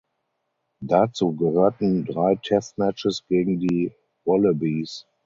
[0.83, 3.91] Dazu gehörten drei Test Matches gegen die
[4.25, 5.05] "Wallabies".